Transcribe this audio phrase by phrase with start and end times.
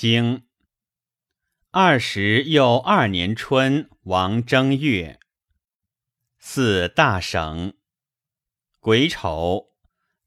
[0.00, 0.44] 经
[1.72, 5.20] 二十又二年春，王正月，
[6.38, 7.74] 四大省。
[8.78, 9.74] 癸丑，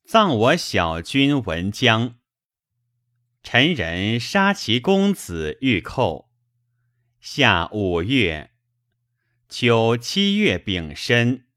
[0.05, 2.20] 葬我小君文姜。
[3.41, 6.29] 臣人杀其公子玉寇。
[7.19, 8.51] 夏五月，
[9.49, 11.47] 秋七月丙申，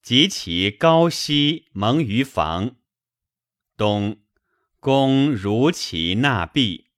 [0.00, 2.76] 及其高息蒙于房。
[3.76, 4.22] 冬，
[4.80, 6.91] 公如其纳币。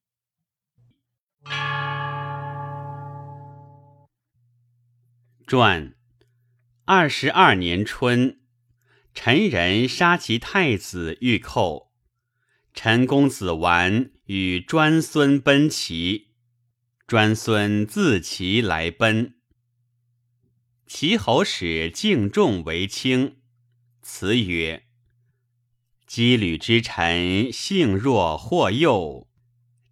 [5.57, 5.95] 传
[6.85, 8.41] 二十二年春，
[9.15, 11.93] 陈人杀其太子玉寇。
[12.73, 16.31] 陈公子完与专孙奔齐，
[17.07, 19.37] 专孙自齐来奔。
[20.89, 23.37] 齐侯使敬仲为卿，
[24.03, 24.87] 辞曰
[26.11, 29.29] ：“羁旅之臣，性弱或幼，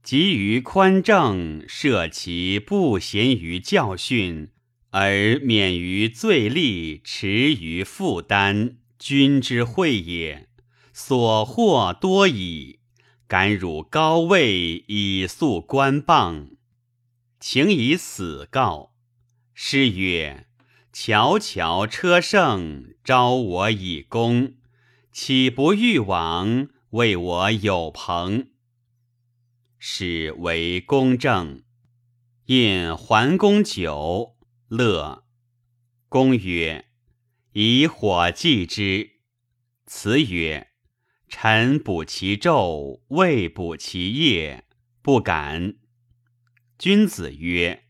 [0.02, 4.49] 急于宽政，设其不贤于教训。”
[4.93, 10.48] 而免于罪利，迟于负担，君之惠也。
[10.93, 12.80] 所获多矣，
[13.26, 16.51] 敢辱高位以诉官谤，
[17.40, 18.93] 请以死告。
[19.54, 20.46] 诗曰
[20.93, 24.57] ：“悄悄车胜，招我以功，
[25.10, 28.48] 岂不欲往，为我有朋？”
[29.80, 31.63] 使为公正，
[32.46, 34.37] 饮桓公酒。
[34.74, 35.26] 乐，
[36.09, 36.87] 公曰
[37.52, 39.16] ：“以火祭之。”
[39.84, 40.68] 辞曰
[41.29, 44.64] ：“臣补其昼，未补其夜，
[45.02, 45.74] 不敢。”
[46.79, 47.84] 君子曰：“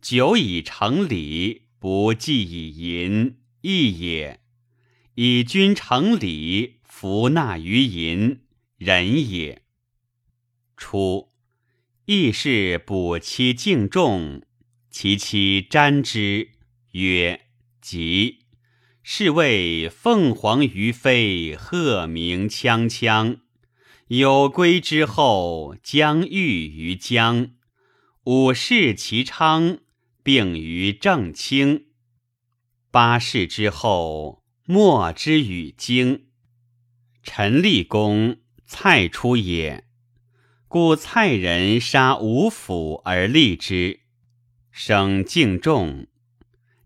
[0.00, 4.44] 酒以成礼，不祭以淫，义也。
[5.16, 8.42] 以君成礼，弗纳于淫，
[8.76, 9.64] 仁也。”
[10.78, 11.32] 初，
[12.04, 14.46] 义士补其敬重。
[14.92, 16.50] 其妻瞻之
[16.90, 17.46] 曰
[17.80, 18.40] ：“吉。”
[19.02, 23.38] 是谓凤凰于飞，鹤鸣锵锵。
[24.08, 27.52] 有归之后，将遇于江。
[28.24, 29.78] 五世其昌，
[30.22, 31.86] 并于正清。
[32.90, 36.26] 八世之后，莫之与京。
[37.22, 38.36] 陈立公，
[38.66, 39.84] 蔡出也。
[40.68, 44.01] 故蔡人杀吴府而立之。
[44.72, 46.06] 生敬重，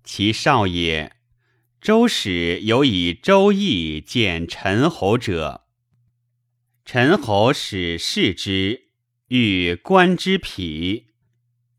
[0.03, 1.13] 其少也。
[1.81, 5.67] 周使有以周易见陈侯者，
[6.85, 8.89] 陈侯使视之，
[9.29, 11.07] 欲观之匹，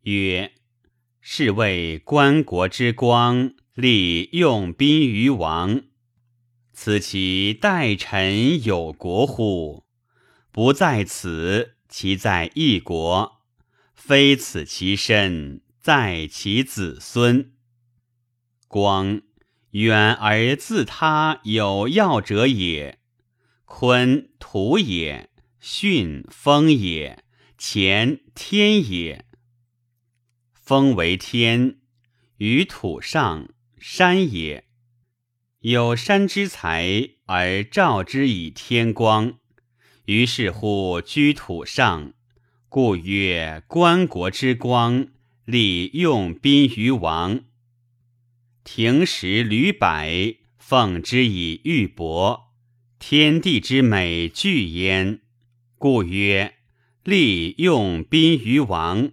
[0.03, 0.53] 曰
[1.19, 5.81] ：“是谓观国之光，立用宾于王。
[6.71, 9.83] 此其待臣有国乎？
[10.53, 13.41] 不在此，其在异国。
[13.93, 17.53] 非此其身。”在其子孙，
[18.67, 19.21] 光
[19.69, 22.99] 远而自他有要者也。
[23.63, 25.29] 坤土也，
[25.61, 27.23] 巽风也，
[27.57, 29.23] 乾天也。
[30.51, 31.77] 风为天，
[32.39, 33.47] 于土上，
[33.79, 34.65] 山也。
[35.59, 39.37] 有山之才，而照之以天光，
[40.03, 42.11] 于是乎居土上，
[42.67, 45.07] 故曰观国之光。
[45.47, 47.45] 礼用宾于王，
[48.65, 49.87] 庭石履柏，
[50.57, 52.47] 奉之以玉帛，
[52.99, 55.21] 天地之美具焉。
[55.77, 56.55] 故曰：
[57.01, 59.11] 利用宾于王，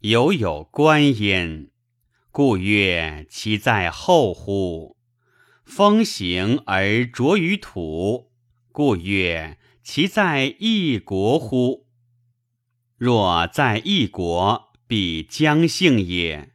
[0.00, 1.70] 犹有观焉。
[2.30, 4.98] 故曰：其在后乎？
[5.64, 8.30] 风行而着于土，
[8.72, 11.86] 故曰：其在异国乎？
[12.98, 14.65] 若在异国。
[14.86, 16.52] 必姜姓也，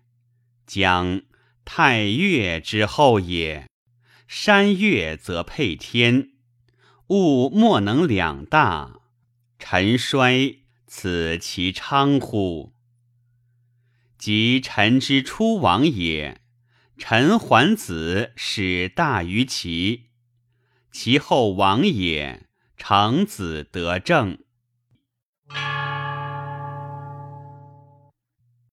[0.66, 1.24] 姜
[1.66, 3.68] 太岳之后也。
[4.28, 6.32] 山岳则配天，
[7.08, 9.02] 物莫能两大。
[9.60, 12.74] 臣衰，此其昌乎？
[14.18, 16.42] 及臣之初亡也。
[16.98, 20.06] 臣桓子始大于齐，
[20.92, 22.48] 其后亡也。
[22.78, 24.40] 成子得政。